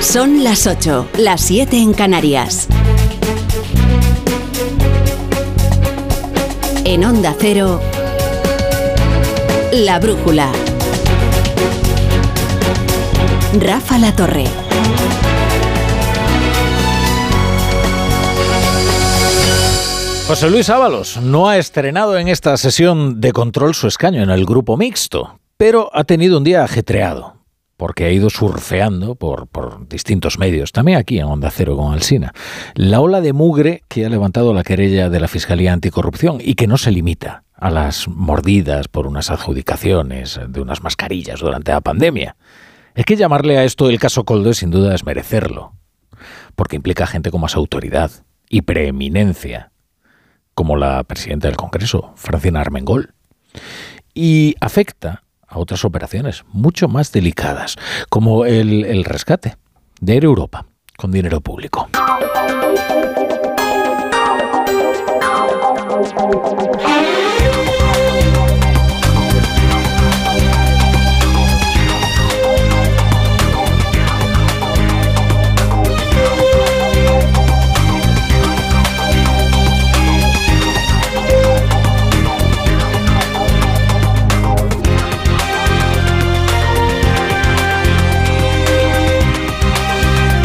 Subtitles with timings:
[0.00, 2.68] Son las 8, las 7 en Canarias.
[6.84, 7.80] En Onda Cero,
[9.72, 10.52] La Brújula.
[13.58, 14.44] Rafa La Torre.
[20.26, 24.44] José Luis Ábalos no ha estrenado en esta sesión de control su escaño en el
[24.44, 27.35] grupo mixto, pero ha tenido un día ajetreado,
[27.76, 29.48] porque ha ido surfeando por,
[29.88, 32.32] distintos medios, también aquí en Onda Cero con Alsina,
[32.74, 36.66] la ola de mugre que ha levantado la querella de la Fiscalía Anticorrupción y que
[36.66, 42.36] no se limita a las mordidas por unas adjudicaciones de unas mascarillas durante la pandemia.
[42.94, 45.74] Es que llamarle a esto el caso Coldo sin duda es merecerlo,
[46.54, 48.10] porque implica gente con más autoridad
[48.48, 49.70] y preeminencia
[50.54, 53.12] como la presidenta del Congreso, Francina Armengol,
[54.14, 57.76] y afecta a otras operaciones mucho más delicadas,
[58.08, 59.56] como el, rescate
[60.00, 61.88] de Air Europa con dinero público.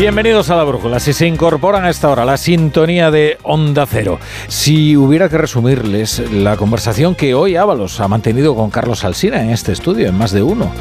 [0.02, 0.99] Bienvenidos a la brújula.
[0.99, 6.31] Si se incorporan a esta hora la sintonía de Onda Cero, si hubiera que resumirles
[6.31, 10.31] la conversación que hoy Ábalos ha mantenido con Carlos Alsina en este estudio, en más
[10.31, 10.72] de uno,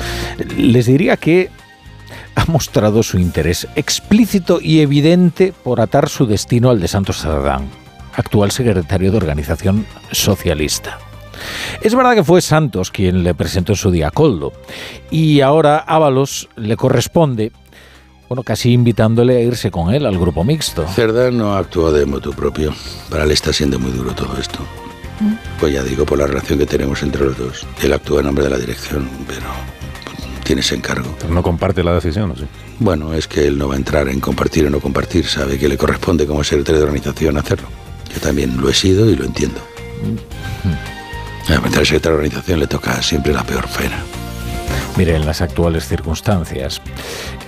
[0.56, 1.50] les diría que
[2.34, 7.68] ha mostrado su interés explícito y evidente por atar su destino al de Santos Cerdán,
[8.14, 10.98] actual secretario de Organización Socialista.
[11.82, 14.54] Es verdad que fue Santos quien le presentó su día a Coldo,
[15.10, 17.52] y ahora Ábalos le corresponde
[18.31, 20.86] bueno, casi invitándole a irse con él al grupo mixto.
[20.86, 22.72] Cerdán no actúa de motu propio.
[23.11, 24.60] Para él está siendo muy duro todo esto.
[25.59, 27.66] Pues ya digo, por la relación que tenemos entre los dos.
[27.82, 29.47] Él actúa en nombre de la dirección, pero
[30.44, 31.12] tiene ese encargo.
[31.19, 32.44] Pero no comparte la decisión, ¿o sí?
[32.78, 35.27] Bueno, es que él no va a entrar en compartir o no compartir.
[35.27, 37.66] Sabe que le corresponde como secretario de organización hacerlo.
[38.15, 39.60] Yo también lo he sido y lo entiendo.
[41.49, 44.04] A al secretario de organización le toca siempre la peor pena.
[45.00, 46.83] Mire, en las actuales circunstancias,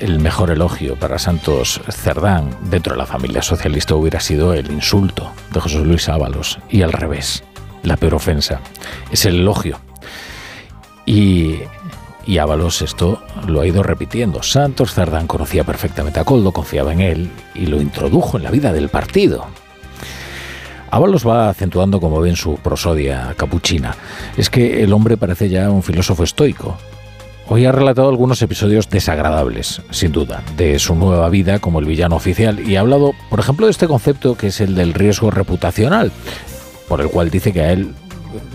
[0.01, 5.31] el mejor elogio para Santos Cerdán dentro de la familia socialista hubiera sido el insulto
[5.53, 7.45] de José Luis Ábalos y al revés,
[7.83, 8.63] la peor ofensa
[9.11, 9.79] es el elogio.
[11.05, 11.59] Y,
[12.41, 14.43] Ábalos esto lo ha ido repitiendo.
[14.43, 18.73] Santos Cerdán conocía perfectamente a Coldo, confiaba en él y lo introdujo en la vida
[18.73, 19.45] del partido.
[20.91, 23.95] Ábalos va acentuando, como ven, su prosodia capuchina.
[24.39, 26.79] Es que el hombre parece ya un filósofo estoico,
[27.49, 32.17] Hoy ha relatado algunos episodios desagradables, sin duda, de su nueva vida como el villano
[32.17, 36.13] oficial y ha hablado, por ejemplo, de este concepto que es el del riesgo reputacional,
[36.89, 37.95] por el cual dice que a él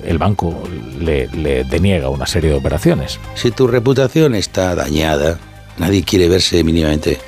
[0.04, 0.64] el banco
[1.00, 1.28] le,
[1.66, 3.20] deniega una serie de operaciones.
[3.36, 5.38] Si tu reputación está dañada,
[5.78, 7.20] nadie quiere verse mínimamente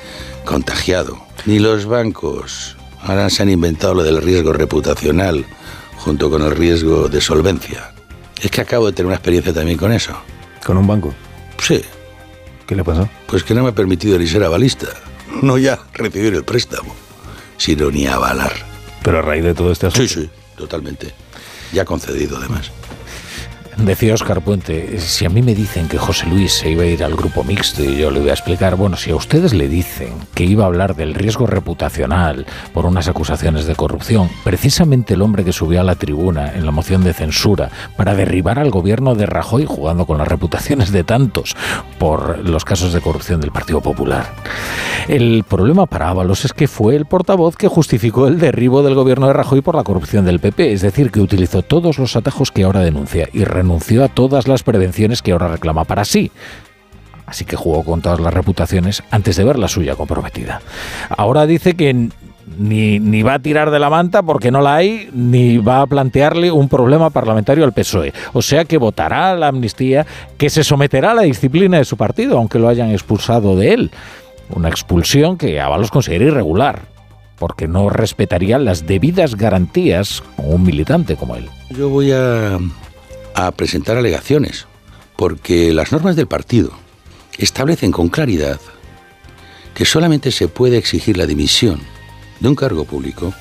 [0.44, 1.18] contagiado.
[1.46, 2.76] Ni los bancos.
[3.02, 5.44] Ahora se han inventado lo del riesgo reputacional
[5.96, 7.92] junto con el riesgo de solvencia.
[8.42, 10.12] Es que acabo de tener una experiencia también con eso.
[10.64, 11.14] ¿Con un banco?
[11.60, 11.82] Sí.
[12.66, 13.08] ¿Qué le pasó?
[13.26, 14.86] Pues que no me ha permitido ni ser avalista.
[15.42, 16.94] No ya recibir el préstamo,
[17.56, 18.52] sino ni avalar.
[19.02, 20.08] Pero a raíz de todo este asunto.
[20.08, 21.14] Sí, sí, totalmente.
[21.72, 22.70] Ya concedido además.
[23.76, 27.02] Decía Oscar Puente, si a mí me dicen que José Luis se iba a ir
[27.02, 30.12] al grupo mixto y yo le voy a explicar, bueno, si a ustedes le dicen
[30.34, 35.44] que iba a hablar del riesgo reputacional por unas acusaciones de corrupción, precisamente el hombre
[35.44, 39.24] que subió a la tribuna en la moción de censura para derribar al gobierno de
[39.24, 41.56] Rajoy jugando con las reputaciones de tantos
[41.98, 44.34] por los casos de corrupción del Partido Popular.
[45.08, 49.26] El problema para Ábalos es que fue el portavoz que justificó el derribo del gobierno
[49.26, 52.64] de Rajoy por la corrupción del PP, es decir, que utilizó todos los atajos que
[52.64, 56.30] ahora denuncia y renunció a todas las prevenciones que ahora reclama para sí.
[57.26, 60.60] Así que jugó con todas las reputaciones antes de ver la suya comprometida.
[61.16, 62.08] Ahora dice que
[62.58, 65.86] ni, ni, va a tirar de la manta porque no la hay, ni va a
[65.86, 68.12] plantearle un problema parlamentario al PSOE.
[68.32, 70.06] O sea que votará la amnistía,
[70.36, 73.90] que se someterá a la disciplina de su partido, aunque lo hayan expulsado de él.
[74.48, 76.80] Una expulsión que Avalos considera irregular,
[77.38, 81.48] porque no respetaría las debidas garantías con un militante como él.
[81.70, 82.58] Yo voy a
[83.34, 84.66] a presentar alegaciones,
[85.16, 86.72] porque las normas del partido
[87.38, 88.60] establecen con claridad
[89.74, 91.80] que solamente se puede exigir la dimisión
[92.40, 93.32] de un cargo público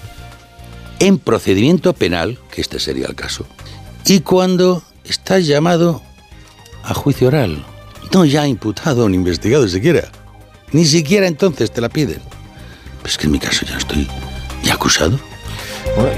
[0.99, 3.45] en procedimiento penal, que este sería el caso,
[4.05, 6.01] y cuando está llamado
[6.83, 7.63] a juicio oral,
[8.13, 10.09] no ya imputado ni investigado siquiera.
[10.71, 12.21] Ni siquiera entonces te la piden.
[13.01, 14.07] Pues que en mi caso ya estoy
[14.63, 15.19] ya acusado.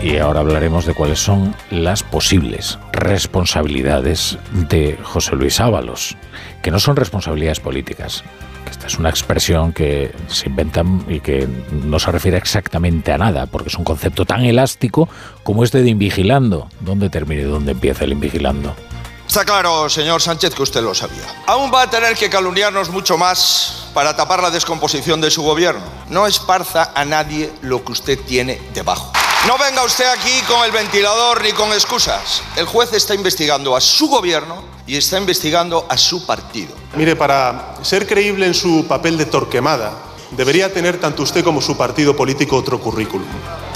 [0.03, 6.17] Y ahora hablaremos de cuáles son las posibles responsabilidades de José Luis Ábalos,
[6.61, 8.23] que no son responsabilidades políticas.
[8.69, 13.45] Esta es una expresión que se inventan y que no se refiere exactamente a nada,
[13.45, 15.09] porque es un concepto tan elástico
[15.43, 16.69] como este de invigilando.
[16.79, 18.75] ¿Dónde termina y dónde empieza el invigilando?
[19.27, 21.23] Está claro, señor Sánchez, que usted lo sabía.
[21.47, 25.85] Aún va a tener que calumniarnos mucho más para tapar la descomposición de su gobierno.
[26.09, 29.13] No esparza a nadie lo que usted tiene debajo.
[29.47, 32.43] No venga usted aquí con el ventilador ni con excusas.
[32.55, 36.75] El juez está investigando a su gobierno y está investigando a su partido.
[36.95, 39.93] Mire, para ser creíble en su papel de torquemada,
[40.29, 43.27] debería tener tanto usted como su partido político otro currículum.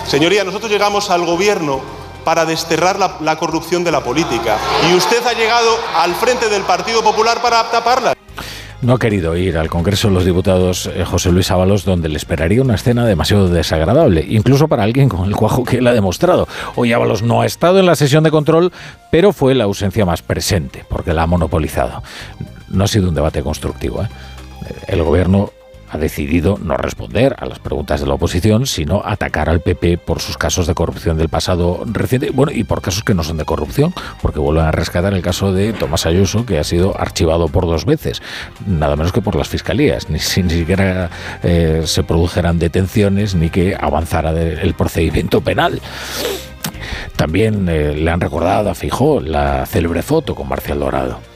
[0.07, 1.81] Señoría, nosotros llegamos al gobierno
[2.23, 4.57] para desterrar la, corrupción de la política.
[4.87, 8.15] Y usted ha llegado al frente del Partido Popular para taparla.
[8.85, 12.17] No ha querido ir al Congreso de los Diputados eh, José Luis Ábalos, donde le
[12.17, 16.47] esperaría una escena demasiado desagradable, incluso para alguien con el cuajo que él ha demostrado.
[16.75, 18.71] Hoy Ábalos no ha estado en la sesión de control,
[19.09, 22.03] pero fue la ausencia más presente, porque la ha monopolizado.
[22.69, 24.03] No ha sido un debate constructivo.
[24.03, 24.07] ¿eh?
[24.87, 25.49] El gobierno
[25.95, 30.21] ha decidido no responder a las preguntas de la oposición, sino atacar al PP por
[30.21, 33.45] sus casos de corrupción del pasado reciente, bueno, y por casos que no son de
[33.45, 37.65] corrupción, porque vuelven a rescatar el caso de Tomás Ayuso, que ha sido archivado por
[37.65, 38.21] dos veces,
[38.67, 41.09] nada menos que por las fiscalías, ni, siquiera
[41.43, 45.81] eh, se produjeran detenciones ni que avanzara el procedimiento penal.
[47.15, 51.34] También eh, le han recordado a Fijó la célebre foto con Marcial Dorado.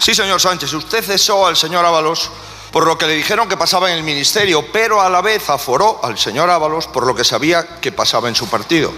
[0.00, 2.30] Sí, señor Sánchez, usted cesó al señor Ábalos
[2.72, 6.00] por lo que le dijeron que pasaba en el ministerio, pero a la vez aforó
[6.02, 8.90] al señor Ábalos por lo que sabía que pasaba en su partido.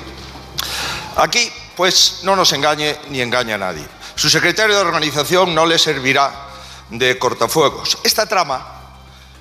[1.17, 3.85] Aquí, pues, no nos engañe ni engaña a nadie.
[4.15, 6.49] Su secretario de organización no le servirá
[6.91, 7.99] de cortafuegos.
[8.05, 8.65] Esta trama,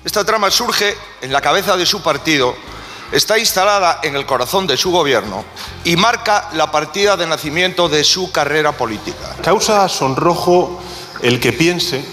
[0.04, 2.56] esta trama surge en la cabeza de su partido,
[3.12, 5.44] está instalada en el corazón de su gobierno
[5.84, 9.36] y marca la partida de nacimiento de su carrera política.
[9.44, 10.82] Causa sonrojo
[11.22, 12.04] el que piense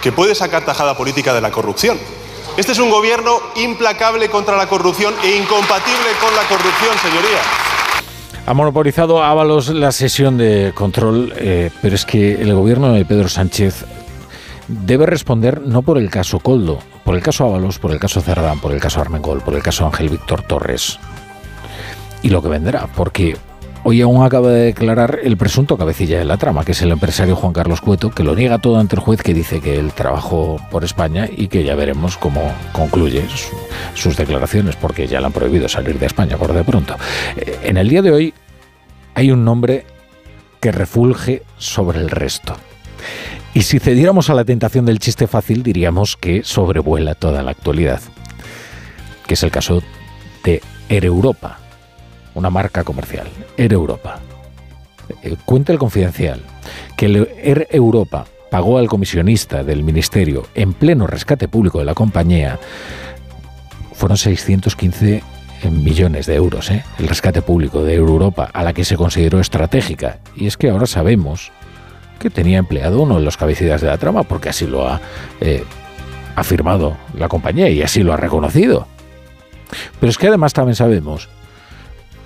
[0.00, 1.98] que puede sacar tajada política de la corrupción.
[2.56, 7.40] Este es un gobierno implacable contra la corrupción e incompatible con la corrupción, señoría.
[8.44, 13.28] Ha monopolizado Ábalos la sesión de control, eh, pero es que el gobierno de Pedro
[13.28, 13.84] Sánchez
[14.66, 18.58] debe responder no por el caso Coldo, por el caso Ábalos, por el caso Cerdán,
[18.60, 20.98] por el caso Armengol, por el caso Ángel Víctor Torres
[22.22, 23.36] y lo que vendrá, porque
[23.84, 27.34] Hoy aún acaba de declarar el presunto cabecilla de la trama, que es el empresario
[27.34, 30.60] Juan Carlos Cueto, que lo niega todo ante el juez, que dice que él trabajó
[30.70, 33.24] por España y que ya veremos cómo concluye
[33.94, 36.96] sus declaraciones, porque ya le han prohibido salir de España por de pronto.
[37.36, 38.34] Eh, en el día de hoy
[39.14, 39.84] hay un nombre
[40.60, 42.54] que refulge sobre el resto.
[43.52, 48.00] Y si cediéramos a la tentación del chiste fácil, diríamos que sobrevuela toda la actualidad,
[49.26, 49.82] que es el caso
[50.44, 51.58] de Air Europa
[52.34, 54.20] una marca comercial, Air Europa.
[55.22, 56.40] Eh, cuenta el confidencial
[56.96, 57.06] que
[57.42, 62.58] Air Europa pagó al comisionista del ministerio en pleno rescate público de la compañía,
[63.94, 65.22] fueron 615
[65.70, 66.84] millones de euros, ¿eh?
[66.98, 70.18] el rescate público de Europa, a la que se consideró estratégica.
[70.36, 71.52] Y es que ahora sabemos
[72.18, 75.00] que tenía empleado uno de los cabecillas de la trama, porque así lo ha
[75.40, 75.64] eh,
[76.36, 78.86] afirmado la compañía y así lo ha reconocido.
[80.00, 81.28] Pero es que además también sabemos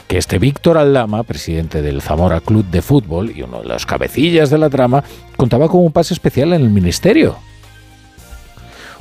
[0.06, 4.50] que este Víctor Aldama, presidente del Zamora Club de Fútbol y uno de los cabecillas
[4.50, 5.04] de la trama,
[5.36, 7.36] contaba con un pase especial en el ministerio.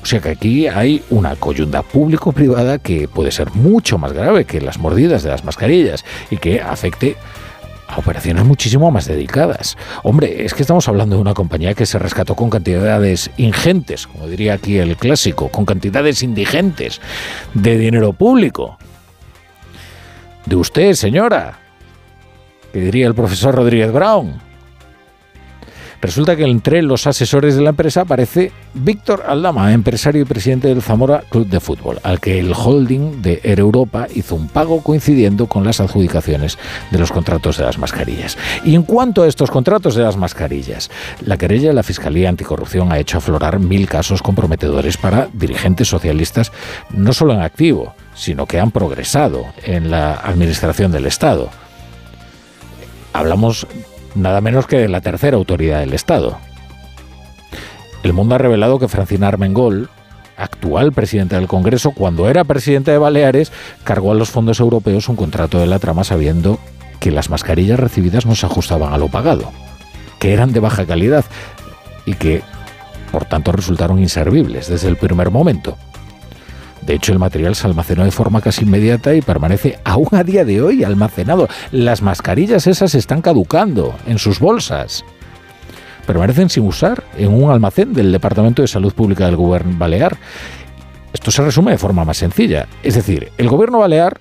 [0.01, 4.62] O sea que aquí hay una coyunda público-privada que puede ser mucho más grave que
[4.62, 7.15] las mordidas de las mascarillas y que afecte
[7.88, 9.77] a operaciones muchísimo más dedicadas.
[10.03, 14.27] Hombre, es que estamos hablando de una compañía que se rescató con cantidades ingentes, como
[14.27, 17.01] diría aquí el clásico, con cantidades indigentes
[17.53, 18.77] de dinero público
[20.45, 21.59] de usted, señora,
[22.71, 24.45] que diría el profesor Rodríguez Brown.
[26.01, 30.83] Resulta que entre los asesores de la empresa aparece Víctor Aldama, empresario y presidente del
[30.83, 35.47] Zamora Club de Fútbol, al que el holding de Air Europa hizo un pago coincidiendo
[35.47, 36.59] con las adjudicaciones
[36.91, 38.37] de los contratos de las mascarillas.
[38.63, 42.91] Y en cuanto a estos contratos de las mascarillas, la querella de la Fiscalía Anticorrupción
[42.91, 46.51] ha hecho aflorar mil casos comprometedores para dirigentes socialistas,
[46.91, 51.50] no solo en activo, sino que han progresado en la administración del Estado.
[53.13, 53.67] Hablamos
[54.15, 56.38] nada menos que de la tercera autoridad del Estado.
[58.03, 59.89] El mundo ha revelado que Francina Armengol,
[60.38, 63.51] actual presidenta del Congreso, cuando era presidenta de Baleares,
[63.84, 66.60] cargó a los fondos europeos un contrato de la trama sabiendo
[67.00, 69.51] que las mascarillas recibidas no se ajustaban a lo pagado,
[70.19, 71.25] que eran de baja calidad
[72.05, 72.41] y que
[73.12, 75.77] por tanto resultaron inservibles desde el primer momento.
[76.86, 80.46] De hecho, el material se almacenó de forma casi inmediata y permanece aún a día
[80.46, 81.48] de hoy almacenado.
[81.72, 85.04] Las mascarillas esas están caducando en sus bolsas.
[86.06, 90.18] Permanecen sin usar en un almacén del Departamento de Salud Pública del Gobierno Balear.
[91.12, 92.68] Esto se resume de forma más sencilla.
[92.84, 94.20] Es decir, el gobierno balear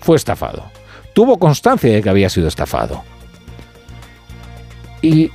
[0.00, 0.64] fue estafado.
[1.12, 3.04] Tuvo constancia de que había sido estafado.
[5.02, 5.30] Y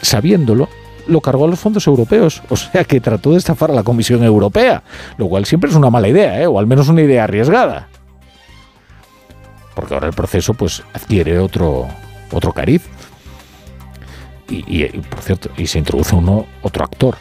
[0.00, 0.68] sabiéndolo,
[1.06, 4.22] lo cargó a los fondos europeos, o sea que trató de estafar a la Comisión
[4.24, 4.82] Europea,
[5.16, 6.46] lo cual siempre es una mala idea, ¿eh?
[6.46, 7.88] o al menos una idea arriesgada.
[9.74, 11.88] Porque ahora el proceso pues adquiere otro,
[12.30, 12.82] otro cariz.
[14.48, 17.16] Y, por cierto, y se introduce uno, otro actor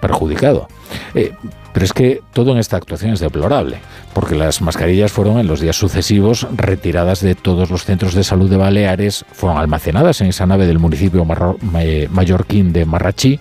[0.00, 0.68] perjudicado.
[1.12, 1.32] Eh,
[1.72, 3.78] pero es que todo en esta actuación es deplorable,
[4.12, 8.50] porque las mascarillas fueron en los días sucesivos retiradas de todos los centros de salud
[8.50, 13.40] de Baleares, fueron almacenadas en esa nave del municipio mallorquín de Marrachí,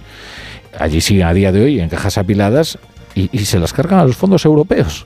[0.80, 2.78] allí siguen a día de hoy en cajas apiladas
[3.14, 5.06] y, se las cargan a los fondos europeos.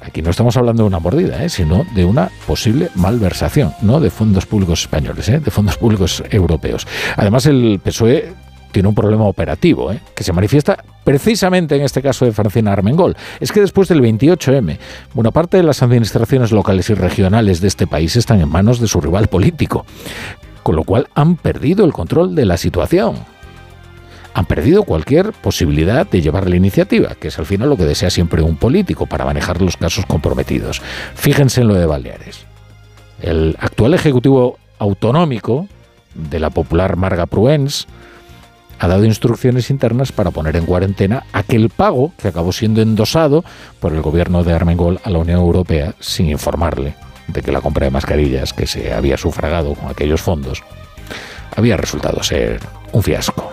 [0.00, 1.48] Aquí no estamos hablando de una mordida, ¿eh?
[1.48, 5.38] sino de una posible malversación, no de fondos públicos españoles, ¿eh?
[5.38, 6.86] de fondos públicos europeos.
[7.16, 8.32] Además, el PSOE
[8.72, 10.00] tiene un problema operativo, ¿eh?
[10.14, 13.16] que se manifiesta precisamente en este caso de Francina Armengol.
[13.40, 14.78] Es que después del 28M,
[15.14, 18.88] buena parte de las administraciones locales y regionales de este país están en manos de
[18.88, 19.86] su rival político,
[20.62, 23.16] con lo cual han perdido el control de la situación.
[24.34, 28.10] Han perdido cualquier posibilidad de llevar la iniciativa, que es al final lo que desea
[28.10, 30.80] siempre un político para manejar los casos comprometidos.
[31.14, 32.46] Fíjense en lo de Baleares.
[33.20, 35.66] El actual Ejecutivo Autonómico
[36.14, 37.86] de la popular Marga Pruens,
[38.78, 43.44] ha dado instrucciones internas para poner en cuarentena aquel pago que acabó siendo endosado
[43.80, 46.94] por el gobierno de Armengol a la Unión Europea sin informarle
[47.26, 50.62] de que la compra de mascarillas que se había sufragado con aquellos fondos
[51.56, 52.60] había resultado ser
[52.92, 53.52] un fiasco.